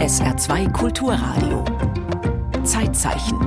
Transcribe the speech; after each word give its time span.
SR2 0.00 0.72
Kulturradio. 0.72 1.62
Zeitzeichen. 2.64 3.38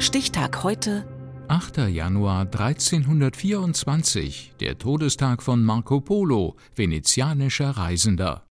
Stichtag 0.00 0.62
heute. 0.62 1.04
8. 1.48 1.88
Januar 1.88 2.42
1324, 2.42 4.54
der 4.60 4.78
Todestag 4.78 5.42
von 5.42 5.64
Marco 5.64 6.00
Polo, 6.00 6.54
venezianischer 6.74 7.70
Reisender. 7.70 8.47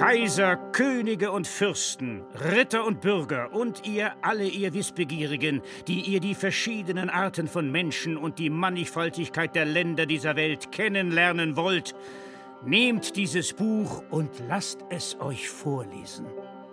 Kaiser, 0.00 0.56
Könige 0.56 1.30
und 1.30 1.46
Fürsten, 1.46 2.22
Ritter 2.54 2.86
und 2.86 3.02
Bürger 3.02 3.52
und 3.52 3.86
ihr 3.86 4.12
alle 4.22 4.46
ihr 4.46 4.72
Wissbegierigen, 4.72 5.60
die 5.88 6.00
ihr 6.00 6.20
die 6.20 6.34
verschiedenen 6.34 7.10
Arten 7.10 7.46
von 7.46 7.70
Menschen 7.70 8.16
und 8.16 8.38
die 8.38 8.48
Mannigfaltigkeit 8.48 9.54
der 9.54 9.66
Länder 9.66 10.06
dieser 10.06 10.36
Welt 10.36 10.72
kennenlernen 10.72 11.54
wollt, 11.54 11.94
nehmt 12.64 13.14
dieses 13.14 13.52
Buch 13.52 14.02
und 14.08 14.30
lasst 14.48 14.78
es 14.88 15.20
euch 15.20 15.50
vorlesen. 15.50 16.24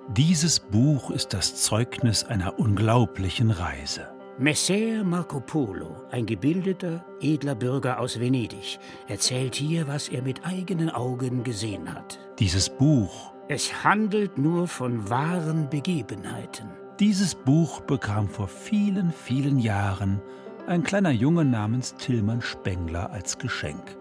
Dieses 0.08 0.62
Buch 0.62 1.12
ist 1.12 1.34
das 1.34 1.62
Zeugnis 1.62 2.23
einer 2.23 2.58
unglaublichen 2.58 3.52
Reise. 3.52 4.08
Messer 4.40 5.04
Marco 5.04 5.40
Polo, 5.40 5.96
ein 6.12 6.27
gebildeter, 6.27 7.04
edler 7.22 7.55
Bürger 7.55 8.00
aus 8.00 8.20
Venedig, 8.20 8.78
erzählt 9.08 9.55
hier, 9.55 9.88
was 9.88 10.09
er 10.09 10.22
mit 10.22 10.45
eigenen 10.45 10.91
Augen 10.91 11.44
gesehen 11.44 11.91
hat. 11.91 12.20
Dieses 12.38 12.70
Buch. 12.70 13.34
Es 13.48 13.84
handelt 13.84 14.38
nur 14.38 14.68
von 14.68 15.09
wahren 15.09 15.68
Begebenheiten. 15.72 16.70
Dieses 17.00 17.34
Buch 17.34 17.81
bekam 17.81 18.30
vor 18.30 18.48
vielen, 18.48 19.12
vielen 19.12 19.58
Jahren 19.58 20.22
ein 20.67 20.84
kleiner 20.84 21.09
Junge 21.09 21.44
namens 21.44 21.95
Tillmann 21.95 22.42
Spengler 22.42 23.09
als 23.09 23.40
Geschenk. 23.40 23.98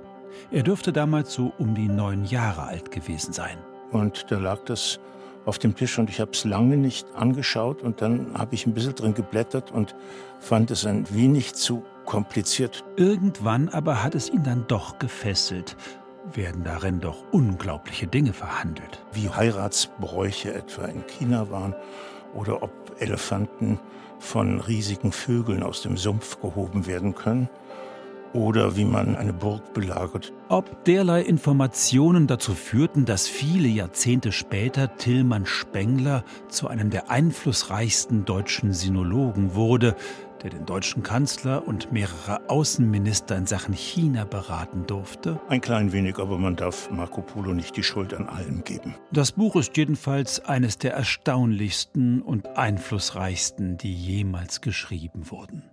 Er 0.51 0.65
dürfte 0.65 0.93
damals 0.93 1.33
so 1.33 1.55
um 1.57 1.75
die 1.75 1.89
neun 1.89 2.27
Jahre 2.27 2.65
alt 2.65 2.91
gewesen 2.91 3.33
sein. 3.33 3.57
Und 3.91 4.31
da 4.31 4.39
lag 4.39 4.59
das 4.67 5.01
auf 5.47 5.59
dem 5.59 5.75
Tisch 5.75 5.99
und 5.99 6.11
ich 6.11 6.21
habe 6.21 6.33
es 6.33 6.45
lange 6.45 6.77
nicht 6.77 7.07
angeschaut 7.15 7.83
und 7.83 8.03
dann 8.03 8.35
habe 8.35 8.55
ich 8.55 8.67
ein 8.67 8.75
bisschen 8.75 8.95
drin 8.95 9.15
geblättert 9.15 9.71
und 9.71 9.95
fand 10.41 10.71
es 10.71 10.85
ein 10.85 11.07
wenig 11.15 11.55
zu 11.55 11.85
kompliziert. 12.05 12.85
Irgendwann 12.97 13.69
aber 13.69 14.03
hat 14.03 14.15
es 14.15 14.29
ihn 14.29 14.43
dann 14.43 14.67
doch 14.69 14.99
gefesselt. 14.99 15.77
Werden 16.35 16.65
darin 16.65 17.01
doch 17.01 17.23
unglaubliche 17.31 18.09
Dinge 18.09 18.33
verhandelt. 18.33 19.05
Wie 19.13 19.31
Heiratsbräuche 19.31 20.53
etwa 20.53 20.87
in 20.87 21.07
China 21.07 21.51
waren 21.51 21.75
oder 22.35 22.63
ob 22.65 22.73
Elefanten 22.99 23.79
von 24.19 24.61
riesigen 24.61 25.13
Vögeln 25.13 25.63
aus 25.63 25.83
dem 25.83 25.97
Sumpf 25.97 26.41
gehoben 26.41 26.87
werden 26.87 27.15
können 27.15 27.49
oder 28.33 28.77
wie 28.77 28.85
man 28.85 29.17
eine 29.17 29.33
Burg 29.33 29.75
belagert. 29.75 30.33
Ob 30.49 30.85
derlei 30.85 31.23
Informationen 31.23 32.27
dazu 32.27 32.55
führten, 32.55 33.05
dass 33.05 33.29
viele 33.29 33.69
Jahrzehnte 33.69 34.33
später 34.33 34.97
Tillmann 34.97 35.47
Spengler 35.47 36.25
zu 36.49 36.69
einem 36.69 36.91
der 36.91 37.11
einflussreichsten 37.11 38.25
deutschen 38.25 38.73
Sinologen 38.73 39.55
wurde, 39.55 39.97
der 40.43 40.51
den 40.51 40.67
deutschen 40.67 41.03
Kanzler 41.03 41.67
und 41.67 41.93
mehrere 41.93 42.49
Außenminister 42.49 43.37
in 43.37 43.47
Sachen 43.47 43.75
China 43.75 44.25
beraten 44.25 44.87
durfte? 44.87 45.41
Ein 45.49 45.61
klein 45.61 45.93
wenig, 45.93 46.19
aber 46.19 46.39
man 46.39 46.57
darf 46.57 46.91
Marco 46.91 47.23
Polo 47.23 47.53
nicht 47.53 47.77
die 47.77 47.83
Schuld 47.83 48.15
an 48.15 48.29
allem 48.29 48.63
geben. 48.63 48.95
Das 49.13 49.33
Buch 49.33 49.57
ist 49.57 49.77
jedenfalls 49.77 50.45
eines 50.45 50.79
der 50.79 50.95
erstaunlichsten 50.95 52.23
und 52.23 52.57
einflussreichsten, 52.57 53.77
die 53.77 53.93
jemals 53.93 54.61
geschrieben 54.61 55.31
wurden. 55.31 55.65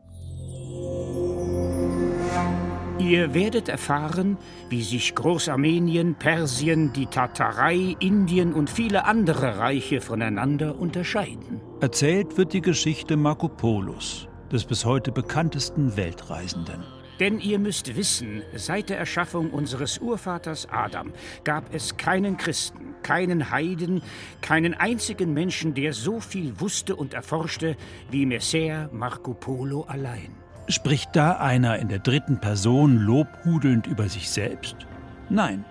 Ihr 3.04 3.34
werdet 3.34 3.68
erfahren, 3.68 4.38
wie 4.70 4.82
sich 4.82 5.14
Großarmenien, 5.14 6.16
Persien, 6.16 6.94
die 6.94 7.06
Tatarei, 7.06 7.98
Indien 8.00 8.54
und 8.54 8.70
viele 8.70 9.04
andere 9.04 9.58
Reiche 9.58 10.00
voneinander 10.00 10.80
unterscheiden. 10.80 11.60
Erzählt 11.82 12.38
wird 12.38 12.54
die 12.54 12.62
Geschichte 12.62 13.18
Marco 13.18 13.50
Polos, 13.50 14.30
des 14.54 14.64
bis 14.64 14.86
heute 14.86 15.12
bekanntesten 15.12 15.98
Weltreisenden. 15.98 16.86
Denn 17.20 17.42
ihr 17.42 17.60
müsst 17.60 17.94
wissen, 17.98 18.42
seit 18.56 18.90
der 18.90 19.00
Erschaffung 19.00 19.52
unseres 19.52 19.98
Urvaters 19.98 20.70
Adam 20.72 21.12
gab 21.44 21.76
es 21.76 21.98
keinen 21.98 22.38
Christen, 22.38 22.96
keinen 23.04 23.52
Heiden, 23.52 24.02
keinen 24.40 24.76
einzigen 24.76 25.34
Menschen, 25.34 25.74
der 25.74 25.92
so 25.92 26.22
viel 26.22 26.58
wusste 26.62 26.96
und 26.96 27.14
erforschte 27.14 27.76
wie 28.12 28.26
Messer 28.26 28.90
Marco 28.94 29.34
Polo 29.34 29.82
allein. 29.90 30.43
Spricht 30.70 31.16
da 31.16 31.34
einer 31.34 31.80
in 31.80 31.90
der 31.90 32.00
dritten 32.00 32.40
Person 32.40 32.98
lobhudelnd 32.98 33.86
über 33.86 34.08
sich 34.08 34.30
selbst? 34.30 34.78
Nein, 35.30 35.66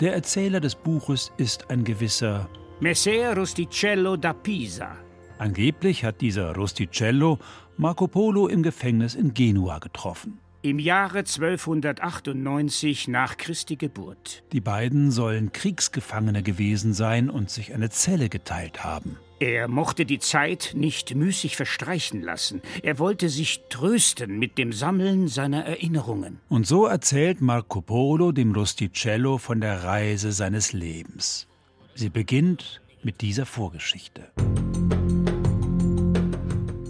der 0.00 0.14
Erzähler 0.14 0.60
des 0.60 0.76
Buches 0.76 1.32
ist 1.36 1.70
ein 1.70 1.82
gewisser 1.82 2.48
Messer 2.80 3.36
Rusticello 3.36 4.16
da 4.16 4.32
Pisa. 4.32 4.96
Angeblich 5.38 6.04
hat 6.04 6.20
dieser 6.20 6.54
Rusticello 6.54 7.38
Marco 7.76 8.06
Polo 8.06 8.46
im 8.46 8.62
Gefängnis 8.62 9.14
in 9.14 9.34
Genua 9.34 9.78
getroffen. 9.78 10.38
Im 10.62 10.78
Jahre 10.78 11.18
1298 11.18 13.08
nach 13.08 13.36
Christi 13.36 13.76
Geburt. 13.76 14.44
Die 14.52 14.60
beiden 14.60 15.10
sollen 15.10 15.52
Kriegsgefangene 15.52 16.42
gewesen 16.42 16.92
sein 16.92 17.30
und 17.30 17.50
sich 17.50 17.74
eine 17.74 17.90
Zelle 17.90 18.28
geteilt 18.28 18.82
haben. 18.82 19.18
Er 19.38 19.68
mochte 19.68 20.06
die 20.06 20.18
Zeit 20.18 20.72
nicht 20.74 21.14
müßig 21.14 21.56
verstreichen 21.56 22.22
lassen. 22.22 22.62
Er 22.82 22.98
wollte 22.98 23.28
sich 23.28 23.60
trösten 23.68 24.38
mit 24.38 24.56
dem 24.56 24.72
Sammeln 24.72 25.28
seiner 25.28 25.64
Erinnerungen. 25.66 26.40
Und 26.48 26.66
so 26.66 26.86
erzählt 26.86 27.42
Marco 27.42 27.82
Polo 27.82 28.32
dem 28.32 28.52
Rusticello 28.52 29.36
von 29.36 29.60
der 29.60 29.84
Reise 29.84 30.32
seines 30.32 30.72
Lebens. 30.72 31.46
Sie 31.94 32.08
beginnt 32.08 32.80
mit 33.02 33.20
dieser 33.20 33.44
Vorgeschichte. 33.44 34.32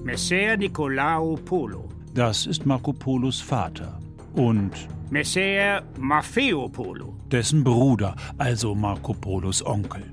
Messer 0.05 0.57
Nicolao 0.57 1.35
Polo. 1.45 1.89
Das 2.15 2.47
ist 2.47 2.65
Marco 2.65 2.93
Polos 2.93 3.41
Vater. 3.41 3.99
Und 4.35 4.71
Messer 5.11 5.83
Maffeo 5.99 6.69
Polo. 6.69 7.17
dessen 7.33 7.65
Bruder, 7.65 8.15
also 8.39 8.73
Marco 8.77 9.15
Polos 9.15 9.67
Onkel. 9.67 10.05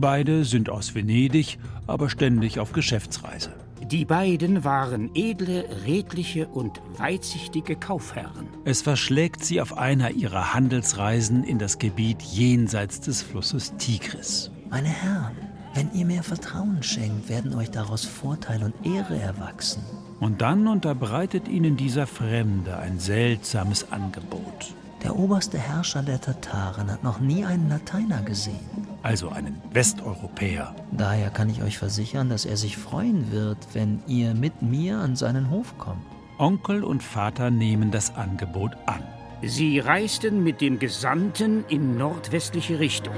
Beide 0.00 0.46
sind 0.46 0.70
aus 0.70 0.94
Venedig, 0.94 1.58
aber 1.86 2.08
ständig 2.08 2.58
auf 2.58 2.72
Geschäftsreise. 2.72 3.50
Die 3.82 4.06
beiden 4.06 4.64
waren 4.64 5.10
edle, 5.14 5.66
redliche 5.84 6.46
und 6.48 6.80
weitsichtige 6.96 7.76
Kaufherren. 7.76 8.46
Es 8.64 8.80
verschlägt 8.80 9.44
sie 9.44 9.60
auf 9.60 9.76
einer 9.76 10.12
ihrer 10.12 10.54
Handelsreisen 10.54 11.44
in 11.44 11.58
das 11.58 11.78
Gebiet 11.78 12.22
jenseits 12.22 13.02
des 13.02 13.20
Flusses 13.20 13.76
Tigris. 13.76 14.50
Meine 14.70 14.88
Herren, 14.88 15.36
wenn 15.74 15.92
ihr 15.92 16.06
mir 16.06 16.22
Vertrauen 16.22 16.82
schenkt, 16.82 17.28
werden 17.28 17.54
euch 17.54 17.70
daraus 17.70 18.06
Vorteil 18.06 18.62
und 18.62 18.74
Ehre 18.86 19.18
erwachsen. 19.18 19.82
Und 20.18 20.40
dann 20.40 20.66
unterbreitet 20.66 21.46
ihnen 21.46 21.76
dieser 21.76 22.06
Fremde 22.06 22.78
ein 22.78 22.98
seltsames 22.98 23.92
Angebot. 23.92 24.74
Der 25.02 25.14
oberste 25.14 25.58
Herrscher 25.58 26.02
der 26.02 26.20
Tataren 26.22 26.90
hat 26.90 27.04
noch 27.04 27.20
nie 27.20 27.44
einen 27.44 27.68
Lateiner 27.68 28.22
gesehen. 28.22 28.79
Also 29.02 29.30
einen 29.30 29.60
Westeuropäer. 29.72 30.74
Daher 30.92 31.30
kann 31.30 31.48
ich 31.48 31.62
euch 31.62 31.78
versichern, 31.78 32.28
dass 32.28 32.44
er 32.44 32.56
sich 32.56 32.76
freuen 32.76 33.32
wird, 33.32 33.58
wenn 33.72 34.02
ihr 34.06 34.34
mit 34.34 34.60
mir 34.60 34.98
an 34.98 35.16
seinen 35.16 35.50
Hof 35.50 35.78
kommt. 35.78 36.04
Onkel 36.38 36.84
und 36.84 37.02
Vater 37.02 37.50
nehmen 37.50 37.90
das 37.90 38.14
Angebot 38.14 38.72
an. 38.86 39.02
Sie 39.42 39.78
reisten 39.78 40.42
mit 40.44 40.60
dem 40.60 40.78
Gesandten 40.78 41.64
in 41.68 41.96
nordwestliche 41.96 42.78
Richtung. 42.78 43.14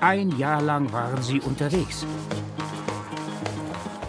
Ein 0.00 0.36
Jahr 0.38 0.62
lang 0.62 0.92
waren 0.92 1.22
sie 1.22 1.40
unterwegs. 1.40 2.06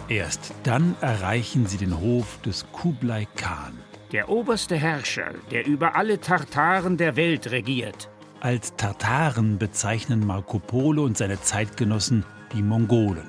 Erst 0.07 0.53
dann 0.63 0.95
erreichen 1.01 1.65
sie 1.65 1.77
den 1.77 1.99
Hof 1.99 2.39
des 2.41 2.65
Kublai 2.71 3.27
Khan. 3.35 3.77
Der 4.11 4.29
oberste 4.29 4.75
Herrscher, 4.75 5.31
der 5.51 5.65
über 5.65 5.95
alle 5.95 6.21
Tartaren 6.21 6.97
der 6.97 7.15
Welt 7.15 7.51
regiert. 7.51 8.09
Als 8.39 8.75
Tartaren 8.75 9.57
bezeichnen 9.57 10.25
Marco 10.25 10.60
Polo 10.60 11.04
und 11.04 11.18
seine 11.18 11.42
Zeitgenossen 11.42 12.24
die 12.54 12.62
Mongolen, 12.62 13.25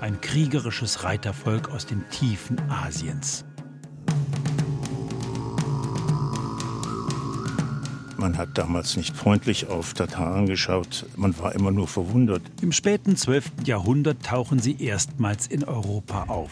ein 0.00 0.20
kriegerisches 0.20 1.04
Reitervolk 1.04 1.70
aus 1.70 1.86
den 1.86 2.08
Tiefen 2.10 2.60
Asiens. 2.68 3.44
Man 8.16 8.36
hat 8.36 8.58
damals 8.58 8.96
nicht 8.96 9.16
freundlich 9.16 9.68
auf 9.68 9.94
Tataren 9.94 10.46
geschaut, 10.46 11.06
man 11.16 11.38
war 11.38 11.54
immer 11.54 11.70
nur 11.70 11.86
verwundert. 11.86 12.42
Im 12.60 12.72
späten 12.72 13.16
12. 13.16 13.52
Jahrhundert 13.64 14.24
tauchen 14.24 14.58
sie 14.58 14.82
erstmals 14.82 15.46
in 15.46 15.62
Europa 15.62 16.24
auf. 16.24 16.50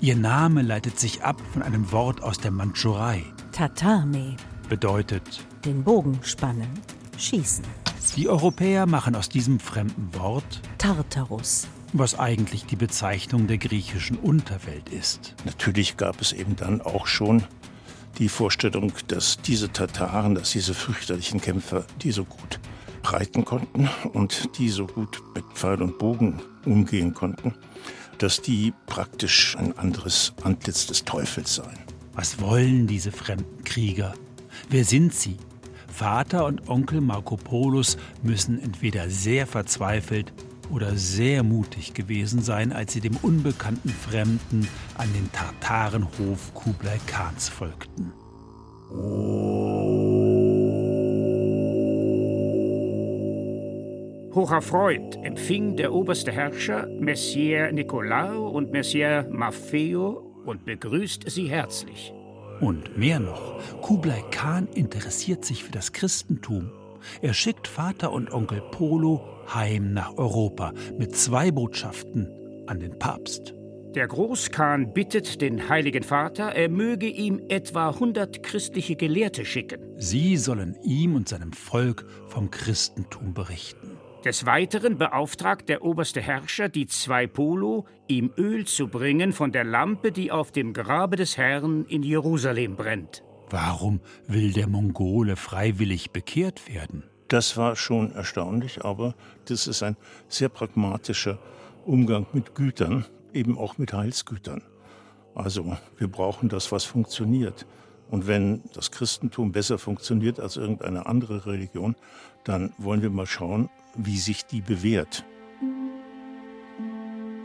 Ihr 0.00 0.16
Name 0.16 0.62
leitet 0.62 0.98
sich 0.98 1.22
ab 1.22 1.40
von 1.52 1.62
einem 1.62 1.92
Wort 1.92 2.20
aus 2.20 2.38
der 2.38 2.50
Mandschurei. 2.50 3.22
Tatame, 3.52 4.36
Bedeutet, 4.68 5.46
den 5.64 5.82
Bogen 5.82 6.18
spannen, 6.22 6.68
schießen. 7.18 7.64
die 8.16 8.28
Europäer 8.28 8.86
machen 8.86 9.14
aus 9.14 9.28
diesem 9.28 9.60
fremden 9.60 10.14
Wort, 10.14 10.62
Tartarus, 10.78 11.66
was 11.92 12.18
eigentlich 12.18 12.64
die 12.66 12.76
Bezeichnung 12.76 13.46
der 13.46 13.58
griechischen 13.58 14.16
Unterwelt 14.16 14.88
ist. 14.88 15.34
Natürlich 15.44 15.96
gab 15.96 16.20
es 16.20 16.32
eben 16.32 16.56
dann 16.56 16.80
auch 16.80 17.06
schon 17.06 17.42
die 18.18 18.28
Vorstellung, 18.28 18.92
dass 19.08 19.38
diese 19.38 19.72
Tataren, 19.72 20.34
dass 20.34 20.50
diese 20.50 20.74
fürchterlichen 20.74 21.40
Kämpfer, 21.40 21.84
die 22.02 22.12
so 22.12 22.24
gut 22.24 22.58
reiten 23.04 23.44
konnten 23.44 23.88
und 24.12 24.58
die 24.58 24.68
so 24.68 24.86
gut 24.86 25.22
mit 25.34 25.44
Pfeil 25.54 25.82
und 25.82 25.98
Bogen 25.98 26.42
umgehen 26.64 27.14
konnten, 27.14 27.54
dass 28.18 28.42
die 28.42 28.74
praktisch 28.86 29.56
ein 29.56 29.78
anderes 29.78 30.32
Antlitz 30.42 30.86
des 30.86 31.04
Teufels 31.04 31.54
seien. 31.54 31.78
Was 32.14 32.40
wollen 32.40 32.86
diese 32.86 33.12
fremden 33.12 33.62
Krieger? 33.64 34.14
Wer 34.68 34.84
sind 34.84 35.14
sie? 35.14 35.36
Vater 35.98 36.46
und 36.46 36.68
Onkel 36.68 37.00
Marco 37.00 37.36
Polus 37.36 37.98
müssen 38.22 38.62
entweder 38.62 39.10
sehr 39.10 39.48
verzweifelt 39.48 40.32
oder 40.70 40.94
sehr 40.94 41.42
mutig 41.42 41.92
gewesen 41.92 42.40
sein, 42.40 42.72
als 42.72 42.92
sie 42.92 43.00
dem 43.00 43.16
unbekannten 43.16 43.88
Fremden 43.88 44.68
an 44.96 45.12
den 45.12 45.28
Tartarenhof 45.32 46.54
Kublai 46.54 47.00
Khans 47.08 47.48
folgten. 47.48 48.12
Hocherfreut 54.36 55.16
empfing 55.24 55.74
der 55.74 55.92
oberste 55.92 56.30
Herrscher 56.30 56.86
Messier 56.86 57.72
Nicolao 57.72 58.50
und 58.50 58.70
Messier 58.70 59.26
Maffeo 59.32 60.42
und 60.46 60.64
begrüßt 60.64 61.28
sie 61.28 61.48
herzlich. 61.48 62.14
Und 62.60 62.98
mehr 62.98 63.20
noch, 63.20 63.60
Kublai 63.82 64.22
Khan 64.30 64.68
interessiert 64.74 65.44
sich 65.44 65.64
für 65.64 65.72
das 65.72 65.92
Christentum. 65.92 66.70
Er 67.22 67.34
schickt 67.34 67.68
Vater 67.68 68.12
und 68.12 68.32
Onkel 68.32 68.60
Polo 68.72 69.22
heim 69.54 69.92
nach 69.92 70.16
Europa 70.16 70.72
mit 70.98 71.16
zwei 71.16 71.50
Botschaften 71.50 72.28
an 72.66 72.80
den 72.80 72.98
Papst. 72.98 73.54
Der 73.94 74.06
Großkhan 74.06 74.92
bittet 74.92 75.40
den 75.40 75.68
Heiligen 75.68 76.02
Vater, 76.02 76.52
er 76.54 76.68
möge 76.68 77.06
ihm 77.06 77.40
etwa 77.48 77.88
100 77.88 78.42
christliche 78.42 78.96
Gelehrte 78.96 79.44
schicken. 79.44 79.80
Sie 79.96 80.36
sollen 80.36 80.76
ihm 80.82 81.14
und 81.14 81.28
seinem 81.28 81.52
Volk 81.52 82.04
vom 82.26 82.50
Christentum 82.50 83.32
berichten. 83.32 83.87
Des 84.24 84.46
Weiteren 84.46 84.98
beauftragt 84.98 85.68
der 85.68 85.84
oberste 85.84 86.20
Herrscher 86.20 86.68
die 86.68 86.86
zwei 86.86 87.28
Polo, 87.28 87.86
ihm 88.08 88.32
Öl 88.36 88.66
zu 88.66 88.88
bringen 88.88 89.32
von 89.32 89.52
der 89.52 89.62
Lampe, 89.62 90.10
die 90.10 90.32
auf 90.32 90.50
dem 90.50 90.72
Grabe 90.72 91.14
des 91.14 91.36
Herrn 91.36 91.84
in 91.86 92.02
Jerusalem 92.02 92.74
brennt. 92.74 93.22
Warum 93.50 94.00
will 94.26 94.52
der 94.52 94.68
Mongole 94.68 95.36
freiwillig 95.36 96.10
bekehrt 96.10 96.68
werden? 96.68 97.04
Das 97.28 97.56
war 97.56 97.76
schon 97.76 98.10
erstaunlich, 98.12 98.84
aber 98.84 99.14
das 99.44 99.68
ist 99.68 99.84
ein 99.84 99.96
sehr 100.28 100.48
pragmatischer 100.48 101.38
Umgang 101.86 102.26
mit 102.32 102.56
Gütern, 102.56 103.04
eben 103.32 103.56
auch 103.56 103.78
mit 103.78 103.92
Heilsgütern. 103.92 104.62
Also 105.34 105.76
wir 105.96 106.08
brauchen 106.08 106.48
das, 106.48 106.72
was 106.72 106.84
funktioniert. 106.84 107.66
Und 108.10 108.26
wenn 108.26 108.62
das 108.74 108.90
Christentum 108.90 109.52
besser 109.52 109.78
funktioniert 109.78 110.40
als 110.40 110.56
irgendeine 110.56 111.06
andere 111.06 111.46
Religion, 111.46 111.94
dann 112.44 112.72
wollen 112.78 113.02
wir 113.02 113.10
mal 113.10 113.26
schauen, 113.26 113.68
wie 113.98 114.16
sich 114.16 114.46
die 114.46 114.62
bewährt. 114.62 115.24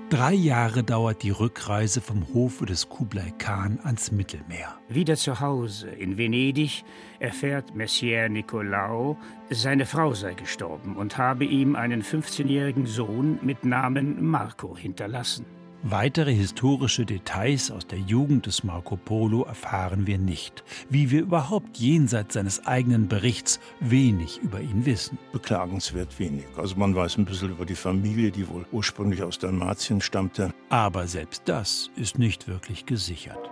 Drei 0.09 0.33
Jahre 0.33 0.83
dauert 0.83 1.23
die 1.23 1.31
Rückreise 1.31 1.99
vom 1.99 2.31
Hofe 2.35 2.67
des 2.67 2.87
Kublai 2.87 3.33
Khan 3.39 3.79
ans 3.83 4.11
Mittelmeer. 4.11 4.77
Wieder 4.87 5.15
zu 5.15 5.39
Hause 5.39 5.89
in 5.89 6.19
Venedig 6.19 6.83
erfährt 7.19 7.73
Messier 7.73 8.29
Nicolao, 8.29 9.17
seine 9.49 9.87
Frau 9.87 10.13
sei 10.13 10.35
gestorben 10.35 10.97
und 10.97 11.17
habe 11.17 11.45
ihm 11.45 11.75
einen 11.75 12.03
15-jährigen 12.03 12.85
Sohn 12.85 13.39
mit 13.41 13.65
Namen 13.65 14.23
Marco 14.23 14.77
hinterlassen. 14.77 15.47
Weitere 15.85 16.33
historische 16.33 17.05
Details 17.05 17.69
aus 17.69 17.85
der 17.85 17.99
Jugend 17.99 18.45
des 18.45 18.63
Marco 18.63 18.95
Polo 18.95 19.43
erfahren 19.43 20.07
wir 20.07 20.17
nicht, 20.17 20.63
wie 20.89 21.11
wir 21.11 21.19
überhaupt 21.19 21.77
jenseits 21.77 22.35
seines 22.35 22.65
eigenen 22.65 23.09
Berichts 23.09 23.59
wenig 23.81 24.39
über 24.41 24.61
ihn 24.61 24.85
wissen. 24.85 25.17
Beklagenswert 25.33 26.17
wenig. 26.19 26.45
Also 26.55 26.77
man 26.77 26.95
weiß 26.95 27.17
ein 27.17 27.25
bisschen 27.25 27.49
über 27.49 27.65
die 27.65 27.75
Familie, 27.75 28.31
die 28.31 28.47
wohl 28.47 28.65
ursprünglich 28.71 29.23
aus 29.23 29.39
Dalmatien 29.39 29.99
stammte. 29.99 30.53
Aber 30.69 31.05
selbst 31.05 31.43
das 31.47 31.89
ist 31.97 32.17
nicht 32.17 32.47
wirklich 32.47 32.85
gesichert. 32.85 33.49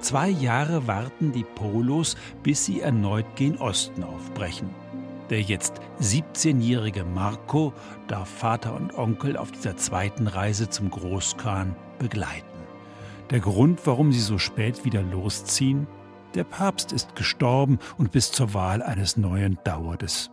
Zwei 0.00 0.30
Jahre 0.30 0.86
warten 0.86 1.32
die 1.32 1.44
Polos, 1.44 2.16
bis 2.42 2.64
sie 2.64 2.80
erneut 2.80 3.26
gen 3.36 3.58
Osten 3.58 4.02
aufbrechen. 4.02 4.70
Der 5.30 5.40
jetzt 5.40 5.80
17-jährige 6.00 7.04
Marco 7.04 7.72
darf 8.06 8.28
Vater 8.28 8.74
und 8.74 8.96
Onkel 8.96 9.36
auf 9.36 9.50
dieser 9.50 9.76
zweiten 9.76 10.28
Reise 10.28 10.68
zum 10.68 10.90
Großkhan 10.90 11.74
begleiten. 11.98 12.46
Der 13.30 13.40
Grund, 13.40 13.80
warum 13.86 14.12
sie 14.12 14.20
so 14.20 14.38
spät 14.38 14.84
wieder 14.84 15.02
losziehen? 15.02 15.88
Der 16.34 16.44
Papst 16.44 16.92
ist 16.92 17.16
gestorben 17.16 17.78
und 17.98 18.12
bis 18.12 18.30
zur 18.30 18.54
Wahl 18.54 18.82
eines 18.82 19.16
neuen 19.16 19.58
dauert 19.64 20.04
es. 20.04 20.30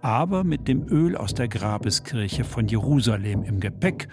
Aber 0.00 0.44
mit 0.44 0.66
dem 0.66 0.88
Öl 0.88 1.14
aus 1.14 1.34
der 1.34 1.48
Grabeskirche 1.48 2.44
von 2.44 2.68
Jerusalem 2.68 3.42
im 3.42 3.60
Gepäck, 3.60 4.08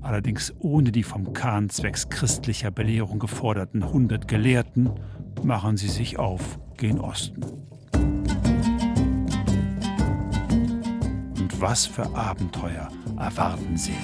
allerdings 0.00 0.54
ohne 0.60 0.92
die 0.92 1.02
vom 1.02 1.34
Khan 1.34 1.68
zwecks 1.68 2.08
christlicher 2.08 2.70
Belehrung 2.70 3.18
geforderten 3.18 3.82
100 3.82 4.28
Gelehrten, 4.28 4.92
machen 5.42 5.76
sie 5.76 5.88
sich 5.88 6.18
auf 6.18 6.58
gen 6.78 7.00
Osten. 7.00 7.65
Was 11.60 11.86
für 11.86 12.14
Abenteuer 12.14 12.88
erwarten 13.18 13.76
sie. 13.76 13.96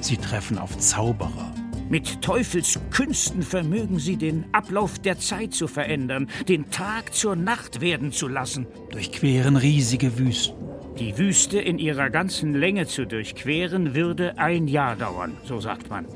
Sie 0.00 0.16
treffen 0.16 0.58
auf 0.58 0.76
Zauberer. 0.78 1.52
Mit 1.88 2.22
Teufelskünsten 2.22 3.42
vermögen 3.42 3.98
sie 3.98 4.16
den 4.16 4.46
Ablauf 4.52 4.98
der 4.98 5.18
Zeit 5.18 5.54
zu 5.54 5.68
verändern, 5.68 6.28
den 6.48 6.70
Tag 6.70 7.14
zur 7.14 7.36
Nacht 7.36 7.80
werden 7.80 8.10
zu 8.10 8.26
lassen. 8.26 8.66
Durchqueren 8.90 9.56
riesige 9.56 10.18
Wüsten. 10.18 10.56
Die 10.98 11.18
Wüste 11.18 11.58
in 11.58 11.78
ihrer 11.78 12.08
ganzen 12.08 12.54
Länge 12.54 12.86
zu 12.86 13.06
durchqueren, 13.06 13.94
würde 13.94 14.38
ein 14.38 14.68
Jahr 14.68 14.96
dauern, 14.96 15.36
so 15.44 15.60
sagt 15.60 15.90
man. 15.90 16.06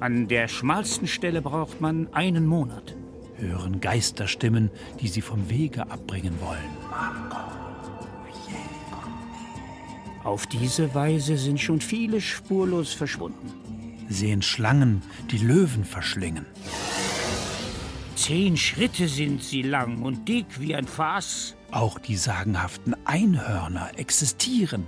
An 0.00 0.28
der 0.28 0.48
schmalsten 0.48 1.06
Stelle 1.06 1.42
braucht 1.42 1.80
man 1.80 2.12
einen 2.12 2.46
Monat. 2.46 2.96
Hören 3.36 3.80
Geisterstimmen, 3.80 4.70
die 5.00 5.08
sie 5.08 5.20
vom 5.20 5.50
Wege 5.50 5.90
abbringen 5.90 6.34
wollen. 6.40 6.60
Marco. 6.90 7.63
Auf 10.24 10.46
diese 10.46 10.94
Weise 10.94 11.36
sind 11.36 11.60
schon 11.60 11.82
viele 11.82 12.20
spurlos 12.20 12.94
verschwunden. 12.94 13.52
Sehen 14.08 14.40
Schlangen, 14.40 15.02
die 15.30 15.38
Löwen 15.38 15.84
verschlingen. 15.84 16.46
Zehn 18.16 18.56
Schritte 18.56 19.06
sind 19.06 19.42
sie 19.42 19.62
lang 19.62 20.02
und 20.02 20.26
dick 20.26 20.46
wie 20.58 20.74
ein 20.74 20.86
Fass. 20.86 21.56
Auch 21.70 21.98
die 21.98 22.16
sagenhaften 22.16 22.96
Einhörner 23.04 23.90
existieren. 23.98 24.86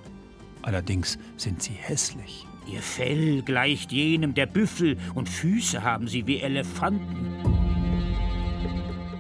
Allerdings 0.63 1.19
sind 1.37 1.63
sie 1.63 1.75
hässlich. 1.75 2.47
Ihr 2.67 2.81
Fell 2.81 3.43
gleicht 3.43 3.93
jenem 3.93 4.33
der 4.33 4.47
Büffel 4.47 4.97
und 5.15 5.29
Füße 5.29 5.83
haben 5.83 6.09
sie 6.09 6.27
wie 6.27 6.41
Elefanten. 6.41 7.46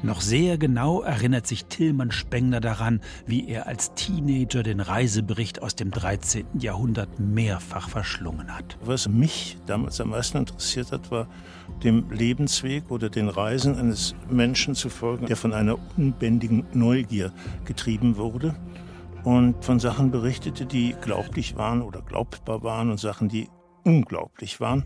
Noch 0.07 0.21
sehr 0.21 0.57
genau 0.57 1.03
erinnert 1.03 1.49
sich 1.49 1.65
Tillmann 1.65 2.13
Spengler 2.13 2.61
daran, 2.61 3.01
wie 3.27 3.49
er 3.49 3.67
als 3.67 3.93
Teenager 3.95 4.63
den 4.63 4.79
Reisebericht 4.79 5.61
aus 5.63 5.75
dem 5.75 5.91
13. 5.91 6.47
Jahrhundert 6.61 7.19
mehrfach 7.19 7.89
verschlungen 7.89 8.55
hat. 8.55 8.79
Was 8.85 9.09
mich 9.09 9.59
damals 9.67 10.01
am 10.01 10.11
meisten 10.11 10.39
interessiert 10.39 10.93
hat, 10.93 11.11
war 11.11 11.27
dem 11.83 12.09
Lebensweg 12.13 12.89
oder 12.89 13.11
den 13.11 13.29
Reisen 13.29 13.77
eines 13.77 14.15
Menschen 14.31 14.77
zu 14.77 14.91
folgen, 14.91 15.27
der 15.27 15.37
von 15.37 15.53
einer 15.53 15.77
unbändigen 15.97 16.65
Neugier 16.73 17.33
getrieben 17.65 18.17
wurde 18.17 18.55
und 19.25 19.65
von 19.65 19.81
Sachen 19.81 20.13
berichtete, 20.13 20.67
die 20.67 20.95
glaublich 21.01 21.57
waren 21.57 21.83
oder 21.83 22.01
glaubbar 22.01 22.63
waren 22.63 22.93
und 22.93 23.01
Sachen, 23.01 23.29
die 23.29 23.49
unglaublich 23.83 24.61
waren 24.61 24.85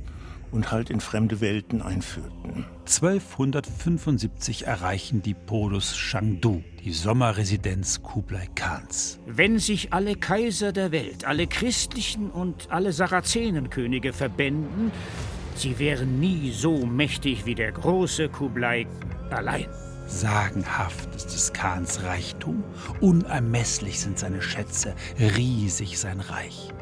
und 0.52 0.72
halt 0.72 0.90
in 0.90 1.00
fremde 1.00 1.40
Welten 1.40 1.82
einführten. 1.82 2.66
1275 2.86 4.66
erreichen 4.66 5.22
die 5.22 5.34
Polos 5.34 5.96
Shangdu, 5.96 6.62
die 6.84 6.92
Sommerresidenz 6.92 8.02
Kublai 8.02 8.48
Khans. 8.54 9.18
Wenn 9.26 9.58
sich 9.58 9.92
alle 9.92 10.16
Kaiser 10.16 10.72
der 10.72 10.92
Welt, 10.92 11.24
alle 11.24 11.46
christlichen 11.46 12.30
und 12.30 12.70
alle 12.70 12.92
Sarazenenkönige 12.92 14.12
verbänden, 14.12 14.90
sie 15.54 15.78
wären 15.78 16.18
nie 16.20 16.50
so 16.52 16.84
mächtig 16.84 17.46
wie 17.46 17.54
der 17.54 17.72
große 17.72 18.28
Kublai 18.28 18.86
allein. 19.30 19.66
Sagenhaft 20.06 21.14
ist 21.14 21.28
des 21.28 21.52
Khans 21.52 22.02
Reichtum, 22.02 22.64
unermesslich 23.00 24.00
sind 24.00 24.18
seine 24.18 24.42
Schätze, 24.42 24.94
riesig 25.18 26.00
sein 26.00 26.18
Reich. 26.18 26.72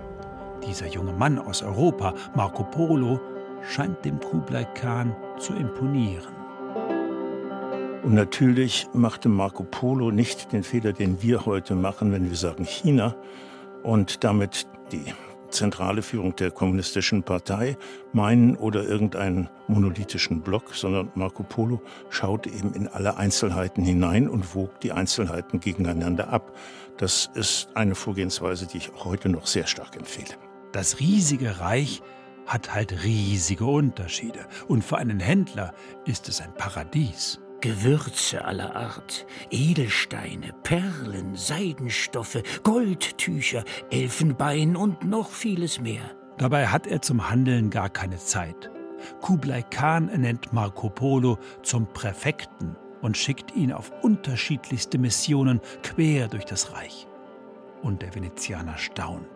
Dieser 0.67 0.87
junge 0.87 1.13
Mann 1.13 1.39
aus 1.39 1.63
Europa, 1.63 2.15
Marco 2.35 2.65
Polo, 2.65 3.21
scheint 3.63 4.05
dem 4.05 4.21
Kublai 4.21 4.65
Khan 4.65 5.15
zu 5.39 5.55
imponieren. 5.55 6.35
Und 8.03 8.15
natürlich 8.15 8.89
machte 8.95 9.29
Marco 9.29 9.65
Polo 9.65 10.11
nicht 10.11 10.53
den 10.53 10.63
Fehler, 10.63 10.93
den 10.93 11.23
wir 11.23 11.47
heute 11.47 11.75
machen, 11.75 12.13
wenn 12.13 12.29
wir 12.29 12.37
sagen 12.37 12.65
China 12.65 13.17
und 13.83 14.25
damit 14.25 14.67
die 14.93 15.13
zentrale 15.51 16.03
Führung 16.03 16.37
der 16.37 16.51
kommunistischen 16.51 17.23
Partei 17.23 17.77
meinen 18.13 18.57
oder 18.57 18.85
irgendeinen 18.85 19.49
monolithischen 19.67 20.43
Block, 20.43 20.75
sondern 20.75 21.11
Marco 21.15 21.43
Polo 21.43 21.83
schaute 22.11 22.51
eben 22.51 22.75
in 22.75 22.89
alle 22.89 23.17
Einzelheiten 23.17 23.85
hinein 23.85 24.29
und 24.29 24.55
wog 24.55 24.81
die 24.81 24.93
Einzelheiten 24.93 25.61
gegeneinander 25.61 26.29
ab. 26.29 26.55
Das 26.99 27.31
ist 27.35 27.69
eine 27.75 27.95
Vorgehensweise, 27.95 28.67
die 28.67 28.79
ich 28.79 28.93
auch 28.95 29.05
heute 29.05 29.29
noch 29.29 29.47
sehr 29.47 29.67
stark 29.67 29.97
empfehle. 29.97 30.35
Das 30.73 31.01
riesige 31.01 31.61
Reich 31.61 32.03
hat 32.49 32.75
halt 32.75 33.05
riesige 33.05 33.65
Unterschiede. 33.65 34.47
Und 34.67 34.83
für 34.83 34.99
einen 34.99 35.21
Händler 35.21 35.73
ist 36.05 36.29
es 36.29 36.41
ein 36.41 36.53
Paradies. 36.55 37.41
Gewürze 37.61 38.45
aller 38.45 38.77
Art, 38.77 39.27
Edelsteine, 39.51 40.53
Perlen, 40.63 41.35
Seidenstoffe, 41.35 42.43
Goldtücher, 42.63 43.65
Elfenbein 43.91 44.77
und 44.77 45.05
noch 45.05 45.31
vieles 45.31 45.81
mehr. 45.81 46.03
Dabei 46.37 46.69
hat 46.69 46.87
er 46.87 47.03
zum 47.03 47.29
Handeln 47.29 47.71
gar 47.71 47.89
keine 47.89 48.17
Zeit. 48.17 48.71
Kublai 49.21 49.63
Khan 49.63 50.09
ernennt 50.09 50.53
Marco 50.53 50.89
Polo 50.89 51.39
zum 51.63 51.87
Präfekten 51.93 52.77
und 53.03 53.17
schickt 53.17 53.55
ihn 53.57 53.73
auf 53.73 53.93
unterschiedlichste 54.03 54.99
Missionen 54.99 55.61
quer 55.83 56.29
durch 56.29 56.45
das 56.45 56.73
Reich. 56.73 57.09
Und 57.83 58.03
der 58.03 58.15
Venezianer 58.15 58.77
staunt 58.79 59.27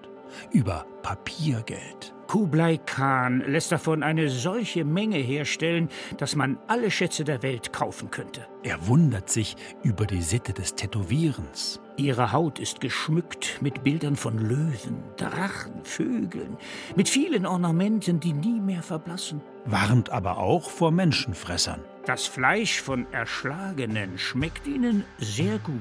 über 0.53 0.87
Papiergeld. 1.03 2.15
Kublai 2.33 2.79
Khan 2.79 3.45
lässt 3.47 3.73
davon 3.73 4.03
eine 4.03 4.31
solche 4.31 4.87
Menge 4.87 5.19
herstellen, 5.19 5.91
dass 6.17 6.35
man 6.35 6.59
alle 6.67 6.91
Schätze 6.91 7.25
der 7.25 7.43
Welt 7.43 7.75
kaufen 7.75 8.11
könnte. 8.11 8.47
Er 8.63 8.87
wundert 8.87 9.29
sich 9.29 9.55
über 9.83 10.07
die 10.07 10.23
Sitte 10.23 10.55
des 10.55 10.75
Tätowierens. 10.75 11.79
Ihre 11.99 12.33
Haut 12.33 12.59
ist 12.59 12.81
geschmückt 12.81 13.59
mit 13.61 13.85
Bildern 13.85 14.17
von 14.17 14.39
Löwen, 14.39 15.03
Drachen, 15.19 15.85
Vögeln, 15.85 16.57
mit 16.97 17.11
vielen 17.11 17.45
Ornamenten, 17.45 18.19
die 18.19 18.33
nie 18.33 18.61
mehr 18.61 18.83
verblassen. 18.83 19.43
Warnt 19.67 20.09
aber 20.09 20.39
auch 20.39 20.71
vor 20.71 20.91
Menschenfressern. 20.91 21.85
Das 22.07 22.25
Fleisch 22.25 22.81
von 22.81 23.07
Erschlagenen 23.13 24.17
schmeckt 24.17 24.67
ihnen 24.67 25.05
sehr 25.19 25.59
gut. 25.59 25.77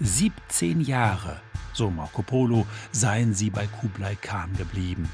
17 0.00 0.80
Jahre, 0.80 1.42
so 1.74 1.90
Marco 1.90 2.22
Polo, 2.22 2.66
seien 2.92 3.34
sie 3.34 3.50
bei 3.50 3.66
Kublai 3.66 4.14
Khan 4.14 4.50
geblieben. 4.56 5.06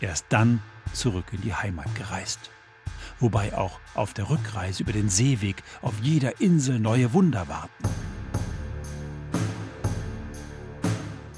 Erst 0.00 0.26
dann 0.28 0.62
zurück 0.92 1.26
in 1.32 1.42
die 1.42 1.54
Heimat 1.54 1.94
gereist. 1.94 2.50
Wobei 3.18 3.56
auch 3.56 3.80
auf 3.94 4.12
der 4.12 4.28
Rückreise 4.28 4.82
über 4.82 4.92
den 4.92 5.08
Seeweg 5.08 5.62
auf 5.80 5.94
jeder 6.02 6.40
Insel 6.40 6.78
neue 6.78 7.12
Wunder 7.12 7.48
warten. 7.48 7.88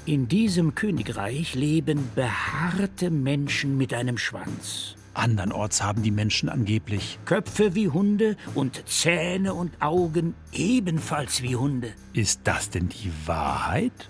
In 0.05 0.27
diesem 0.27 0.73
Königreich 0.73 1.53
leben 1.53 2.09
behaarte 2.15 3.11
Menschen 3.11 3.77
mit 3.77 3.93
einem 3.93 4.17
Schwanz. 4.17 4.95
Andernorts 5.13 5.83
haben 5.83 6.01
die 6.01 6.11
Menschen 6.11 6.49
angeblich 6.49 7.19
Köpfe 7.25 7.75
wie 7.75 7.89
Hunde 7.89 8.35
und 8.55 8.87
Zähne 8.87 9.53
und 9.53 9.81
Augen 9.81 10.33
ebenfalls 10.51 11.41
wie 11.41 11.55
Hunde. 11.55 11.91
Ist 12.13 12.41
das 12.45 12.69
denn 12.69 12.89
die 12.89 13.11
Wahrheit? 13.25 14.09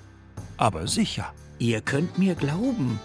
Aber 0.57 0.87
sicher. 0.87 1.33
Ihr 1.57 1.81
könnt 1.81 2.17
mir 2.17 2.35
glauben, 2.35 2.99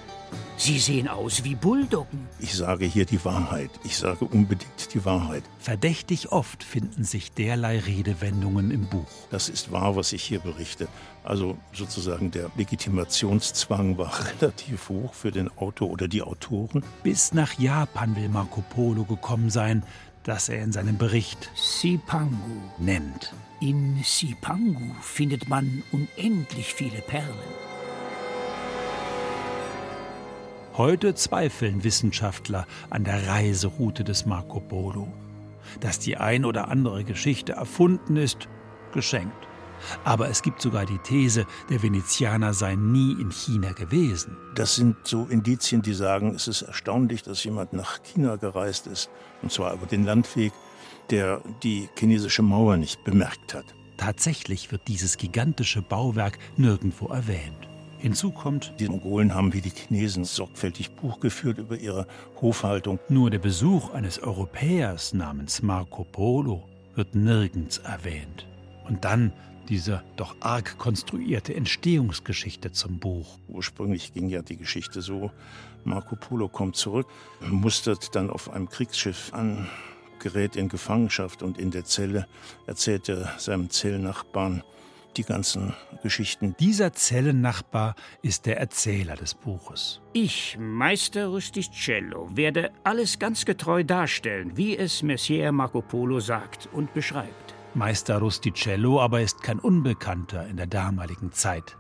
Sie 0.57 0.79
sehen 0.79 1.09
aus 1.09 1.45
wie 1.45 1.55
Bulldoggen. 1.55 2.29
Ich 2.39 2.55
sage 2.55 2.87
hier 2.87 3.05
die 3.05 3.25
Wahrheit. 3.25 3.71
Ich 3.85 3.97
sage 3.99 4.25
unbedingt 4.25 4.95
die 4.95 5.05
Wahrheit. 5.05 5.43
Verdächtig 5.59 6.33
oft 6.33 6.63
finden 6.63 7.05
sich 7.05 7.33
derlei 7.33 7.79
Redewendungen 7.79 8.71
im 8.71 8.87
Buch. 8.87 9.07
Das 9.31 9.49
ist 9.49 9.73
wahr, 9.73 9.97
was 9.97 10.13
ich 10.13 10.23
hier 10.23 10.41
berichte. 10.41 10.89
Also 11.23 11.57
sozusagen 11.73 12.31
der 12.31 12.51
Legitimationszwang 12.57 13.99
war 13.99 14.13
relativ 14.41 14.89
hoch 14.89 15.15
für 15.15 15.33
den 15.33 15.51
Autor 15.57 15.91
oder 15.91 16.09
die 16.09 16.23
Autoren. 16.23 16.85
Bis 17.03 17.33
nach 17.33 17.59
Japan 17.59 18.17
will 18.17 18.29
Marco 18.29 18.63
Polo 18.71 19.05
gekommen 19.05 19.51
sein, 19.51 19.83
das 20.23 20.49
er 20.49 20.63
in 20.63 20.73
seinem 20.73 20.99
Bericht 20.99 21.51
Sipangu 21.55 22.61
nennt. 22.79 23.33
In 23.61 24.03
Sipangu 24.03 24.95
findet 25.01 25.49
man 25.49 25.83
unendlich 25.93 26.75
viele 26.75 27.01
Perlen. 27.01 27.35
Heute 30.77 31.15
zweifeln 31.15 31.85
Wissenschaftler 31.85 32.67
an 32.91 33.05
der 33.05 33.29
Reiseroute 33.29 34.03
des 34.03 34.27
Marco 34.27 34.59
Polo. 34.59 35.07
Dass 35.79 36.01
die 36.01 36.17
ein 36.17 36.45
oder 36.45 36.67
andere 36.67 37.05
Geschichte 37.05 37.53
erfunden 37.53 38.17
ist, 38.17 38.49
geschenkt. 38.93 39.47
Aber 40.03 40.31
es 40.31 40.43
gibt 40.43 40.61
sogar 40.61 40.85
die 40.85 40.99
These, 40.99 41.47
der 41.71 41.81
Venezianer 41.81 42.55
sei 42.55 42.75
nie 42.75 43.13
in 43.13 43.31
China 43.31 43.71
gewesen. 43.71 44.37
Das 44.57 44.75
sind 44.75 44.97
so 45.05 45.27
Indizien, 45.27 45.81
die 45.81 45.95
sagen, 45.95 46.35
es 46.35 46.49
ist 46.49 46.63
erstaunlich, 46.63 47.23
dass 47.23 47.45
jemand 47.45 47.73
nach 47.73 48.03
China 48.03 48.35
gereist 48.35 48.89
ist, 48.89 49.11
und 49.43 49.53
zwar 49.53 49.75
über 49.75 49.87
den 49.87 50.05
Landweg, 50.05 50.53
der 51.11 51.41
die 51.63 51.89
chinesische 51.97 52.43
Mauer 52.43 52.79
nicht 52.79 53.05
bemerkt 53.05 53.55
hat. 53.55 53.67
Tatsächlich 53.97 54.73
wird 54.73 54.89
dieses 54.89 55.19
gigantische 55.19 55.83
Bauwerk 55.83 56.37
nirgendwo 56.57 57.07
erwähnt. 57.07 57.69
Hinzu 58.05 58.33
kommt, 58.33 58.75
die 58.81 58.87
Mongolen 58.87 59.33
haben 59.33 59.55
wie 59.55 59.63
die 59.63 59.71
Chinesen 59.71 60.27
sorgfältig 60.27 60.91
Buch 60.91 61.21
geführt 61.21 61.57
über 61.57 61.79
ihre 61.79 62.07
Hofhaltung. 62.39 62.99
Nur 63.09 63.31
der 63.31 63.39
Besuch 63.39 63.95
eines 63.95 64.19
Europäers 64.19 65.15
namens 65.15 65.63
Marco 65.63 66.05
Polo 66.05 66.69
wird 66.95 67.15
nirgends 67.15 67.79
erwähnt. 67.79 68.47
Und 68.87 69.07
dann 69.07 69.33
diese 69.71 70.03
doch 70.17 70.37
arg 70.41 70.77
konstruierte 70.77 71.55
Entstehungsgeschichte 71.55 72.73
zum 72.73 72.99
Buch. 72.99 73.39
Ursprünglich 73.49 74.13
ging 74.13 74.29
ja 74.29 74.43
die 74.43 74.59
Geschichte 74.59 75.01
so, 75.01 75.31
Marco 75.85 76.15
Polo 76.15 76.51
kommt 76.51 76.77
zurück, 76.77 77.07
mustert 77.41 78.15
dann 78.15 78.29
auf 78.29 78.51
einem 78.51 78.69
Kriegsschiff 78.69 79.33
an, 79.33 79.67
gerät 80.19 80.57
in 80.57 80.69
Gefangenschaft 80.69 81.43
und 81.43 81.57
in 81.57 81.71
der 81.71 81.87
Zelle 81.87 82.27
erzählt 82.67 83.09
er 83.09 83.33
seinem 83.39 83.71
Zellnachbarn, 83.71 84.63
die 85.15 85.25
ganzen 85.25 85.75
Geschichten. 86.03 86.55
Dieser 86.59 86.93
Zellennachbar 86.93 87.95
ist 88.23 88.47
der 88.47 88.59
Erzähler 88.59 89.17
des 89.17 89.35
Buches. 89.35 90.01
Ich, 90.13 90.57
Meister 90.59 91.27
Rusticello, 91.29 92.29
werde 92.35 92.71
alles 92.85 93.19
ganz 93.19 93.45
getreu 93.45 93.85
darstellen, 93.85 94.57
wie 94.57 94.77
es 94.77 95.03
Messier 95.03 95.53
Marco 95.53 95.83
Polo 95.83 96.21
sagt 96.21 96.69
und 96.73 96.93
beschreibt. 96.95 97.55
Meister 97.75 98.19
Rusticello 98.19 99.01
aber 99.01 99.21
ist 99.21 99.43
kein 99.43 99.59
Unbekannter 99.59 100.47
in 100.47 100.57
der 100.57 100.67
damaligen 100.67 101.33
Zeit. 101.33 101.77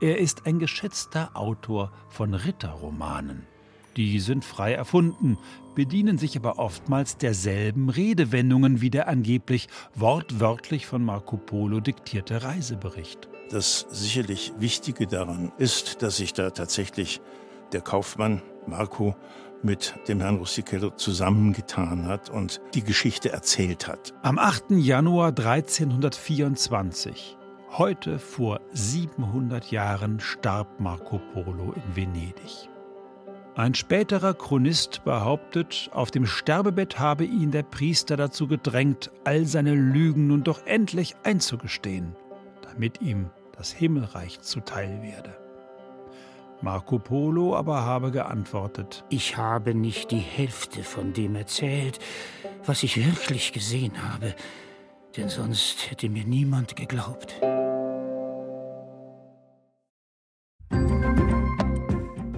Er 0.00 0.18
ist 0.18 0.46
ein 0.46 0.58
geschätzter 0.58 1.30
Autor 1.34 1.92
von 2.08 2.34
Ritterromanen. 2.34 3.46
Die 3.96 4.20
sind 4.20 4.44
frei 4.44 4.74
erfunden, 4.74 5.38
bedienen 5.74 6.18
sich 6.18 6.36
aber 6.36 6.58
oftmals 6.58 7.16
derselben 7.16 7.88
Redewendungen 7.88 8.82
wie 8.82 8.90
der 8.90 9.08
angeblich 9.08 9.68
wortwörtlich 9.94 10.86
von 10.86 11.02
Marco 11.02 11.38
Polo 11.38 11.80
diktierte 11.80 12.42
Reisebericht. 12.42 13.30
Das 13.50 13.86
sicherlich 13.90 14.52
Wichtige 14.58 15.06
daran 15.06 15.50
ist, 15.56 16.02
dass 16.02 16.18
sich 16.18 16.34
da 16.34 16.50
tatsächlich 16.50 17.22
der 17.72 17.80
Kaufmann 17.80 18.42
Marco 18.66 19.16
mit 19.62 19.94
dem 20.08 20.20
Herrn 20.20 20.36
Rustichello 20.36 20.90
zusammengetan 20.90 22.06
hat 22.06 22.28
und 22.28 22.60
die 22.74 22.84
Geschichte 22.84 23.32
erzählt 23.32 23.88
hat. 23.88 24.12
Am 24.22 24.38
8. 24.38 24.72
Januar 24.72 25.28
1324, 25.28 27.38
heute 27.70 28.18
vor 28.18 28.60
700 28.72 29.70
Jahren, 29.70 30.20
starb 30.20 30.80
Marco 30.80 31.18
Polo 31.32 31.72
in 31.72 31.96
Venedig. 31.96 32.68
Ein 33.56 33.72
späterer 33.72 34.34
Chronist 34.34 35.02
behauptet, 35.04 35.88
auf 35.94 36.10
dem 36.10 36.26
Sterbebett 36.26 36.98
habe 36.98 37.24
ihn 37.24 37.52
der 37.52 37.62
Priester 37.62 38.18
dazu 38.18 38.46
gedrängt, 38.48 39.10
all 39.24 39.46
seine 39.46 39.74
Lügen 39.74 40.26
nun 40.26 40.44
doch 40.44 40.66
endlich 40.66 41.16
einzugestehen, 41.22 42.14
damit 42.60 43.00
ihm 43.00 43.30
das 43.56 43.72
Himmelreich 43.72 44.42
zuteil 44.42 45.00
werde. 45.00 45.34
Marco 46.60 46.98
Polo 46.98 47.56
aber 47.56 47.80
habe 47.80 48.10
geantwortet, 48.10 49.06
Ich 49.08 49.38
habe 49.38 49.74
nicht 49.74 50.10
die 50.10 50.18
Hälfte 50.18 50.82
von 50.82 51.14
dem 51.14 51.34
erzählt, 51.34 51.98
was 52.66 52.82
ich 52.82 52.98
wirklich 52.98 53.54
gesehen 53.54 53.94
habe, 54.12 54.34
denn 55.16 55.30
sonst 55.30 55.90
hätte 55.90 56.10
mir 56.10 56.24
niemand 56.24 56.76
geglaubt. 56.76 57.34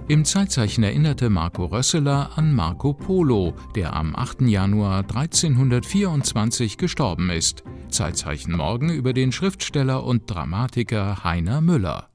Im 0.09 0.25
Zeitzeichen 0.25 0.85
erinnerte 0.85 1.29
Marco 1.29 1.67
Rösseler 1.67 2.31
an 2.37 2.55
Marco 2.55 2.95
Polo, 2.95 3.53
der 3.75 3.95
am 3.95 4.17
8. 4.17 4.41
Januar 4.41 5.00
1324 5.00 6.79
gestorben 6.79 7.29
ist. 7.29 7.62
Zeitzeichen 7.91 8.57
morgen 8.57 8.88
über 8.88 9.12
den 9.12 9.33
Schriftsteller 9.33 10.03
und 10.03 10.23
Dramatiker 10.27 11.25
Heiner 11.25 11.61
Müller. 11.61 12.08